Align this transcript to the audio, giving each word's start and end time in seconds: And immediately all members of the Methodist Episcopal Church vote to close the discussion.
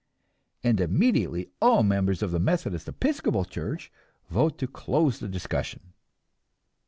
And 0.63 0.81
immediately 0.81 1.51
all 1.61 1.83
members 1.83 2.23
of 2.23 2.31
the 2.31 2.39
Methodist 2.39 2.87
Episcopal 2.87 3.45
Church 3.45 3.91
vote 4.31 4.57
to 4.57 4.65
close 4.65 5.19
the 5.19 5.27
discussion. 5.27 5.93